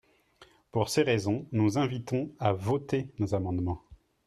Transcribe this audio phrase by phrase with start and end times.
[0.71, 3.83] Pour ces raisons, nous invitons à voter nos amendements.